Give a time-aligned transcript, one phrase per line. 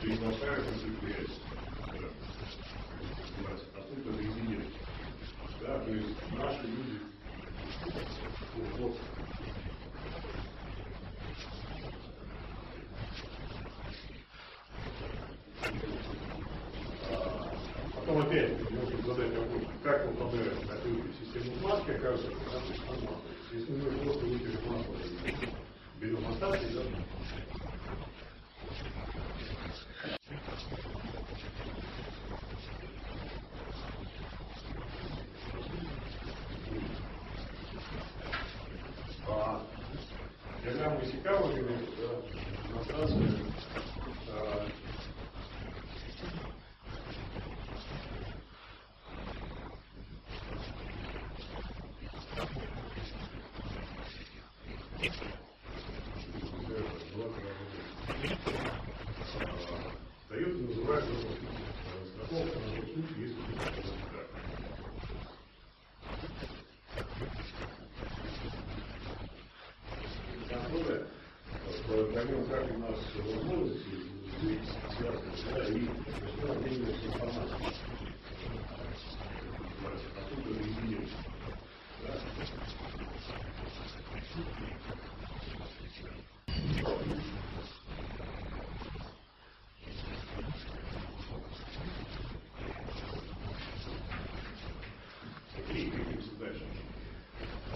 [0.00, 1.40] все не настраивает, цепляется.
[1.92, 2.08] Да.
[3.76, 4.64] Откуда резидент?
[5.60, 7.00] Да, то есть наши люди
[8.78, 8.96] вот.
[17.94, 20.76] Потом опять можно задать вопрос, как попадает на
[21.12, 23.16] систему маски, окажется, что она
[23.52, 25.09] Если мы просто вытяжем масло,
[40.64, 41.54] диаграмма Исикава, да,
[42.68, 43.22] демонстрация
[44.30, 44.66] а,
[60.28, 61.04] дает и называет
[62.14, 64.49] страховка на тот случай, если
[72.20, 73.94] поймем, как у нас возможности
[74.98, 75.88] связаны, да, и
[76.36, 77.74] что обменивается информацией.
[80.16, 80.50] Откуда.
[82.04, 82.14] Да.
[95.66, 96.66] Окей, двигаемся дальше.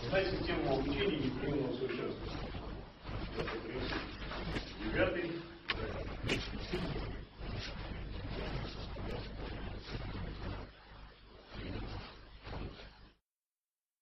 [0.08, 2.63] Знаете, тему обучения непрерывного совершенствования.